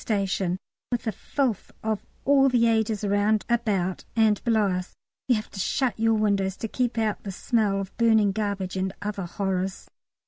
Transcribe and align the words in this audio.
station, 0.01 0.57
with 0.91 1.03
the 1.03 1.11
filth 1.11 1.71
of 1.83 2.03
all 2.25 2.49
the 2.49 2.65
ages 2.65 3.03
around, 3.03 3.45
about, 3.47 4.03
and 4.15 4.43
below 4.43 4.67
us. 4.71 4.95
You 5.27 5.35
have 5.35 5.51
to 5.51 5.59
shut 5.59 5.99
your 5.99 6.15
window 6.15 6.49
to 6.49 6.67
keep 6.67 6.97
out 6.97 7.21
the 7.21 7.31
smell 7.31 7.79
of 7.79 7.95
burning 7.97 8.31
garbage 8.31 8.75
and 8.75 8.93
other 9.03 9.25
horrors. 9.27 9.91